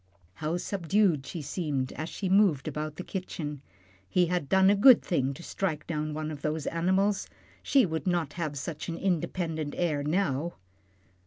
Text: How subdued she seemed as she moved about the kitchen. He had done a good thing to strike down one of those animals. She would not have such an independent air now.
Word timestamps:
How 0.33 0.57
subdued 0.57 1.27
she 1.27 1.43
seemed 1.43 1.91
as 1.93 2.09
she 2.09 2.27
moved 2.27 2.67
about 2.67 2.95
the 2.95 3.03
kitchen. 3.03 3.61
He 4.09 4.25
had 4.25 4.49
done 4.49 4.71
a 4.71 4.75
good 4.75 5.03
thing 5.03 5.31
to 5.35 5.43
strike 5.43 5.85
down 5.85 6.15
one 6.15 6.31
of 6.31 6.41
those 6.41 6.65
animals. 6.65 7.27
She 7.61 7.85
would 7.85 8.07
not 8.07 8.33
have 8.33 8.57
such 8.57 8.89
an 8.89 8.97
independent 8.97 9.75
air 9.77 10.01
now. 10.01 10.55